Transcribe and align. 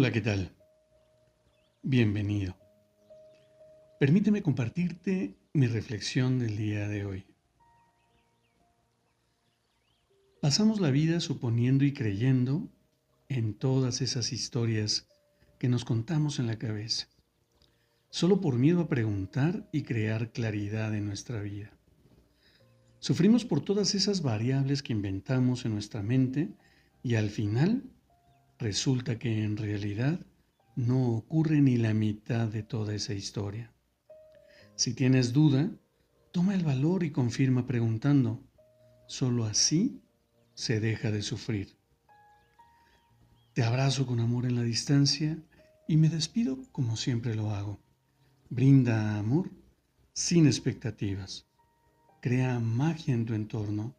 Hola, 0.00 0.12
¿qué 0.12 0.22
tal? 0.22 0.50
Bienvenido. 1.82 2.56
Permíteme 3.98 4.40
compartirte 4.40 5.36
mi 5.52 5.66
reflexión 5.66 6.38
del 6.38 6.56
día 6.56 6.88
de 6.88 7.04
hoy. 7.04 7.26
Pasamos 10.40 10.80
la 10.80 10.90
vida 10.90 11.20
suponiendo 11.20 11.84
y 11.84 11.92
creyendo 11.92 12.66
en 13.28 13.52
todas 13.52 14.00
esas 14.00 14.32
historias 14.32 15.06
que 15.58 15.68
nos 15.68 15.84
contamos 15.84 16.38
en 16.38 16.46
la 16.46 16.58
cabeza, 16.58 17.06
solo 18.08 18.40
por 18.40 18.56
miedo 18.56 18.80
a 18.80 18.88
preguntar 18.88 19.68
y 19.70 19.82
crear 19.82 20.32
claridad 20.32 20.94
en 20.94 21.04
nuestra 21.04 21.42
vida. 21.42 21.72
Sufrimos 23.00 23.44
por 23.44 23.60
todas 23.60 23.94
esas 23.94 24.22
variables 24.22 24.82
que 24.82 24.94
inventamos 24.94 25.66
en 25.66 25.74
nuestra 25.74 26.02
mente 26.02 26.48
y 27.02 27.16
al 27.16 27.28
final 27.28 27.84
Resulta 28.60 29.18
que 29.18 29.42
en 29.42 29.56
realidad 29.56 30.20
no 30.76 31.14
ocurre 31.14 31.62
ni 31.62 31.78
la 31.78 31.94
mitad 31.94 32.46
de 32.46 32.62
toda 32.62 32.94
esa 32.94 33.14
historia. 33.14 33.72
Si 34.76 34.92
tienes 34.92 35.32
duda, 35.32 35.70
toma 36.30 36.54
el 36.54 36.62
valor 36.62 37.02
y 37.02 37.10
confirma 37.10 37.66
preguntando. 37.66 38.44
Solo 39.06 39.46
así 39.46 40.02
se 40.52 40.78
deja 40.78 41.10
de 41.10 41.22
sufrir. 41.22 41.74
Te 43.54 43.62
abrazo 43.62 44.06
con 44.06 44.20
amor 44.20 44.44
en 44.44 44.56
la 44.56 44.62
distancia 44.62 45.38
y 45.88 45.96
me 45.96 46.10
despido 46.10 46.58
como 46.70 46.98
siempre 46.98 47.34
lo 47.34 47.52
hago. 47.52 47.80
Brinda 48.50 49.18
amor 49.18 49.50
sin 50.12 50.46
expectativas. 50.46 51.46
Crea 52.20 52.60
magia 52.60 53.14
en 53.14 53.24
tu 53.24 53.32
entorno 53.32 53.96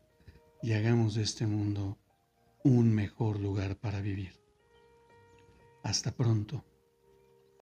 y 0.61 0.73
hagamos 0.73 1.15
de 1.15 1.23
este 1.23 1.47
mundo 1.47 1.97
un 2.63 2.93
mejor 2.93 3.39
lugar 3.39 3.79
para 3.79 4.01
vivir. 4.01 4.41
Hasta 5.83 6.11
pronto. 6.11 6.63